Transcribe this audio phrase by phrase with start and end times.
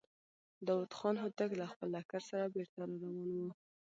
[0.65, 3.45] داوود خان هوتک له خپل لښکر سره بېرته را روان و.